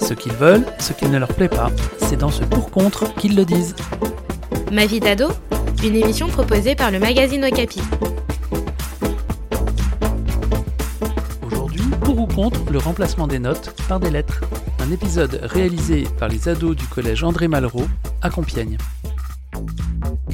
[0.00, 3.44] Ce qu'ils veulent, ce qui ne leur plaît pas, c'est dans ce pour-contre qu'ils le
[3.44, 3.74] disent.
[4.70, 5.28] Ma vie d'ado,
[5.82, 7.80] une émission proposée par le magazine Okapi.
[11.46, 14.40] Aujourd'hui, pour ou contre le remplacement des notes par des lettres.
[14.80, 17.86] Un épisode réalisé par les ados du collège André Malraux
[18.20, 18.78] à Compiègne.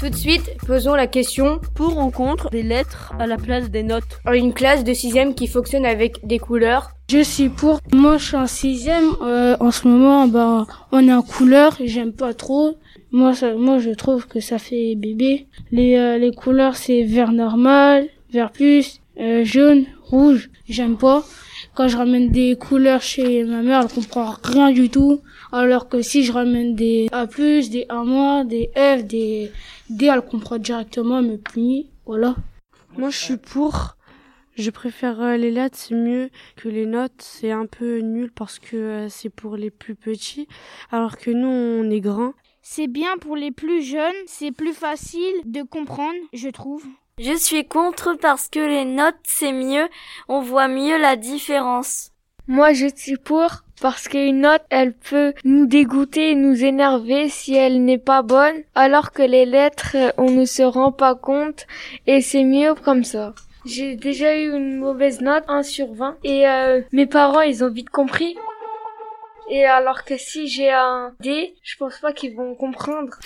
[0.00, 3.82] Tout de suite, posons la question Pour ou contre des lettres à la place des
[3.82, 6.92] notes en une classe de 6ème qui fonctionne avec des couleurs.
[7.10, 7.80] Je suis pour.
[7.92, 9.16] Moi, je suis en 6e.
[9.22, 11.76] Euh, en ce moment, bah, on est en couleur.
[11.84, 12.78] J'aime pas trop.
[13.12, 15.48] Moi, ça, moi, je trouve que ça fait bébé.
[15.70, 20.48] Les, euh, les couleurs, c'est vert normal, vert plus, euh, jaune, rouge.
[20.66, 21.24] J'aime pas.
[21.74, 25.20] Quand je ramène des couleurs chez ma mère, elle comprend rien du tout.
[25.52, 29.52] Alors que si je ramène des A+, des A-, des F, des
[29.88, 31.88] D, elle comprend directement, elle me punit.
[32.06, 32.34] Voilà.
[32.96, 33.96] Moi, je suis pour.
[34.56, 37.12] Je préfère euh, les lettres, c'est mieux que les notes.
[37.18, 40.48] C'est un peu nul parce que euh, c'est pour les plus petits,
[40.90, 42.34] alors que nous, on est grands.
[42.60, 44.12] C'est bien pour les plus jeunes.
[44.26, 46.84] C'est plus facile de comprendre, je trouve.
[47.22, 49.86] Je suis contre parce que les notes, c'est mieux.
[50.26, 52.12] On voit mieux la différence.
[52.48, 53.50] Moi, je suis pour
[53.82, 59.12] parce qu'une note, elle peut nous dégoûter, nous énerver si elle n'est pas bonne, alors
[59.12, 61.66] que les lettres, on ne se rend pas compte
[62.06, 63.34] et c'est mieux comme ça.
[63.66, 67.70] J'ai déjà eu une mauvaise note, 1 sur 20, et euh, mes parents, ils ont
[67.70, 68.34] vite compris.
[69.50, 73.18] Et alors que si j'ai un D, je pense pas qu'ils vont comprendre.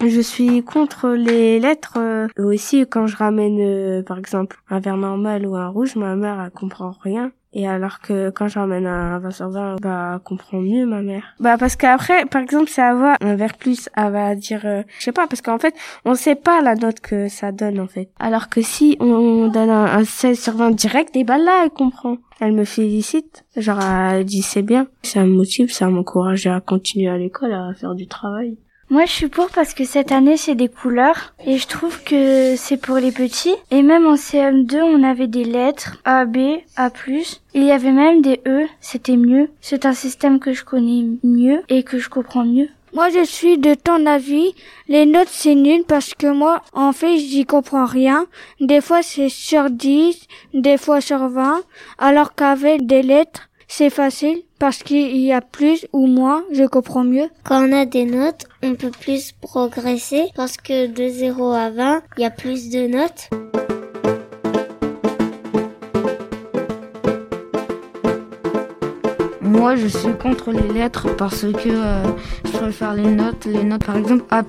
[0.00, 1.98] Je suis contre les lettres.
[1.98, 6.14] euh, aussi, quand je ramène, euh, par exemple, un vert normal ou un rouge, ma
[6.14, 7.32] mère, elle comprend rien.
[7.54, 11.00] Et alors que quand je ramène un 20 sur 20, bah, elle comprend mieux ma
[11.02, 11.34] mère.
[11.40, 15.04] Bah, parce qu'après, par exemple, ça va un vert plus, elle va dire, euh, je
[15.04, 15.74] sais pas, parce qu'en fait,
[16.04, 18.10] on sait pas la note que ça donne, en fait.
[18.20, 21.70] Alors que si on donne un, un 16 sur 20 direct, et bah là, elle
[21.70, 22.18] comprend.
[22.38, 23.44] Elle me félicite.
[23.56, 24.86] Genre, elle dit c'est bien.
[25.02, 28.58] Ça me motive, ça m'encourage à continuer à l'école, à faire du travail.
[28.90, 31.34] Moi, je suis pour parce que cette année, c'est des couleurs.
[31.44, 33.54] Et je trouve que c'est pour les petits.
[33.70, 36.38] Et même en CM2, on avait des lettres A, B,
[36.74, 36.90] A+.
[37.52, 38.66] Il y avait même des E.
[38.80, 39.50] C'était mieux.
[39.60, 42.68] C'est un système que je connais mieux et que je comprends mieux.
[42.94, 44.54] Moi, je suis de ton avis.
[44.88, 48.24] Les notes, c'est nul parce que moi, en fait, j'y comprends rien.
[48.60, 51.60] Des fois, c'est sur 10, des fois sur 20.
[51.98, 57.04] Alors qu'avec des lettres, c'est facile parce qu'il y a plus ou moins, je comprends
[57.04, 57.28] mieux.
[57.44, 62.02] Quand on a des notes, on peut plus progresser parce que de 0 à 20,
[62.16, 63.28] il y a plus de notes.
[69.42, 72.02] Moi, je suis contre les lettres parce que euh,
[72.44, 73.44] je préfère les notes.
[73.44, 74.42] Les notes, par exemple, A+.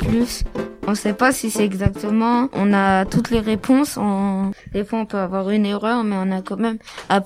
[0.89, 2.50] On sait pas si c'est exactement.
[2.53, 3.95] On a toutes les réponses.
[3.95, 4.50] On...
[4.73, 6.79] Des fois, on peut avoir une erreur, mais on a quand même
[7.09, 7.23] A+.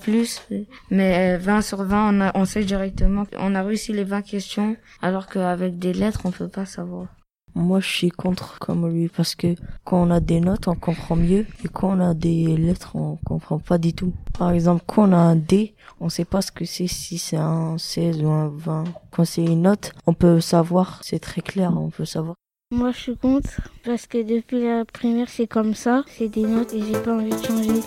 [0.92, 3.24] Mais euh, 20 sur 20, on, on sait directement.
[3.40, 7.08] On a réussi les 20 questions, alors qu'avec des lettres, on peut pas savoir.
[7.56, 11.16] Moi, je suis contre comme lui parce que quand on a des notes, on comprend
[11.16, 14.12] mieux et quand on a des lettres, on comprend pas du tout.
[14.38, 17.38] Par exemple, quand on a un D, on sait pas ce que c'est, si c'est
[17.38, 18.84] un 16 ou un 20.
[19.12, 22.36] Quand c'est une note, on peut savoir, c'est très clair, on peut savoir.
[22.76, 26.04] Moi, je suis contre parce que depuis la primaire, c'est comme ça.
[26.08, 27.82] C'est des notes et j'ai pas envie de changer.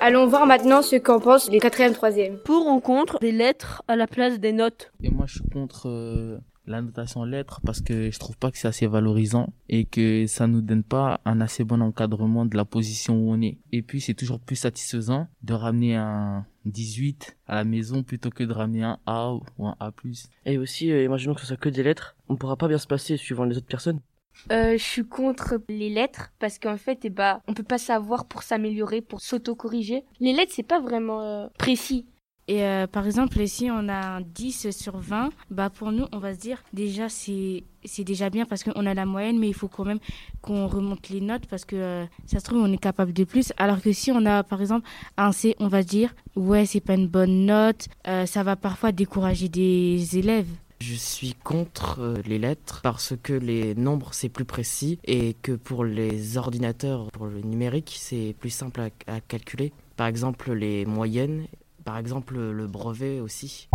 [0.00, 2.36] Allons voir maintenant ce qu'en pensent les 4ème, 3ème.
[2.36, 4.92] Pour ou contre des lettres à la place des notes?
[5.02, 6.38] Et moi, je suis contre euh,
[6.68, 10.46] la notation lettres parce que je trouve pas que c'est assez valorisant et que ça
[10.46, 13.58] nous donne pas un assez bon encadrement de la position où on est.
[13.72, 18.44] Et puis, c'est toujours plus satisfaisant de ramener un 18 à la maison plutôt que
[18.44, 19.92] de ramener un A ou un A+.
[20.46, 22.86] Et aussi, euh, imaginons que ce soit que des lettres, on pourra pas bien se
[22.86, 24.00] passer suivant les autres personnes.
[24.52, 28.26] Euh, je suis contre les lettres parce qu'en fait, eh bah, on peut pas savoir
[28.26, 30.04] pour s'améliorer, pour s'auto-corriger.
[30.20, 32.06] Les lettres, c'est pas vraiment euh, précis.
[32.48, 36.18] Et euh, par exemple, si on a un 10 sur 20, bah pour nous, on
[36.18, 37.62] va se dire déjà c'est
[37.98, 39.98] déjà bien parce qu'on a la moyenne, mais il faut quand même
[40.40, 43.52] qu'on remonte les notes parce que euh, ça se trouve on est capable de plus.
[43.58, 46.94] Alors que si on a par exemple un C, on va dire ouais c'est pas
[46.94, 50.48] une bonne note, euh, ça va parfois décourager des élèves.
[50.80, 55.84] Je suis contre les lettres parce que les nombres c'est plus précis et que pour
[55.84, 59.72] les ordinateurs, pour le numérique, c'est plus simple à calculer.
[59.96, 61.48] Par exemple, les moyennes,
[61.88, 63.66] par exemple, le brevet aussi.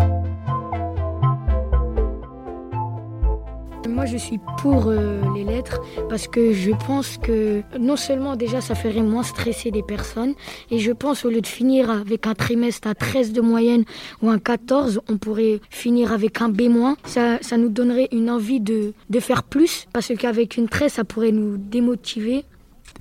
[3.89, 8.61] Moi, je suis pour euh, les lettres parce que je pense que non seulement déjà
[8.61, 10.35] ça ferait moins stresser les personnes,
[10.69, 13.83] et je pense au lieu de finir avec un trimestre à 13 de moyenne
[14.21, 16.69] ou un 14, on pourrait finir avec un B-.
[17.05, 21.03] Ça, ça nous donnerait une envie de, de faire plus parce qu'avec une 13, ça
[21.03, 22.45] pourrait nous démotiver.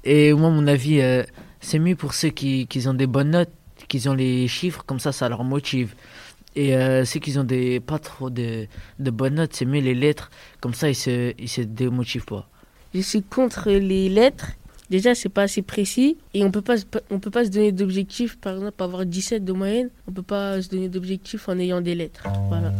[0.04, 1.22] Et moi, mon avis, euh,
[1.60, 3.52] c'est mieux pour ceux qui, qui ont des bonnes notes,
[3.98, 5.94] qui ont les chiffres, comme ça, ça leur motive.
[6.56, 8.66] Et euh, ceux qui ont des, pas trop de,
[8.98, 10.30] de bonnes notes, c'est mieux les lettres.
[10.60, 12.48] Comme ça, ils se, ils se démotivent pas.
[12.94, 14.52] Je suis contre les lettres.
[14.88, 16.16] Déjà, c'est pas assez précis.
[16.34, 16.76] Et on peut pas,
[17.10, 18.38] on peut pas se donner d'objectifs.
[18.38, 21.94] Par exemple, avoir 17 de moyenne, on peut pas se donner d'objectifs en ayant des
[21.94, 22.24] lettres.
[22.48, 22.72] Voilà.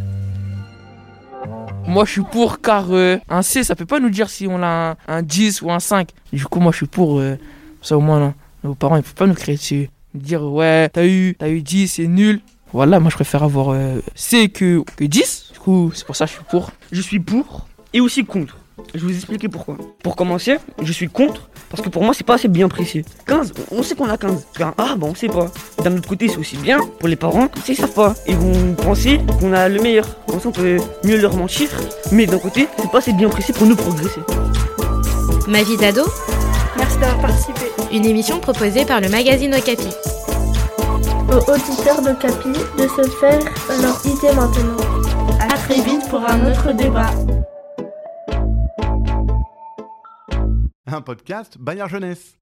[1.87, 4.63] Moi, je suis pour car euh, un C, ça peut pas nous dire si on
[4.63, 6.11] a un, 10 ou un 5.
[6.33, 7.37] Du coup, moi, je suis pour euh,
[7.83, 8.21] ça au moins.
[8.21, 8.35] Là.
[8.65, 9.91] Nos parents, ils peuvent pas nous créer dessus.
[10.15, 12.41] Dire, ouais, t'as eu, as eu 10, c'est nul.
[12.73, 15.51] Voilà, moi je préfère avoir euh, C que, que 10.
[15.53, 16.71] Du coup, c'est pour ça que je suis pour.
[16.91, 18.57] Je suis pour et aussi contre.
[18.95, 19.77] Je vais vous expliquer pourquoi.
[20.03, 23.05] Pour commencer, je suis contre parce que pour moi c'est pas assez bien précis.
[23.27, 24.47] 15, on sait qu'on a 15.
[24.61, 25.51] Ah bah on sait pas.
[25.85, 28.15] D'un autre côté c'est aussi bien pour les parents, ils savent pas.
[28.27, 30.07] Ils vont penser qu'on a le meilleur.
[30.29, 31.69] On peut mieux leur mentir.
[32.11, 34.21] Mais d'un côté c'est pas assez bien précis pour nous progresser.
[35.49, 36.05] Ma vie d'ado
[36.83, 37.67] Merci d'avoir participé.
[37.93, 39.87] Une émission proposée par le magazine Okapi
[41.29, 43.39] aux auditeurs de Capi de se faire
[43.81, 44.77] leur idée maintenant.
[45.41, 47.11] A très vite pour un autre débat.
[50.87, 52.42] Un podcast Bayard Jeunesse.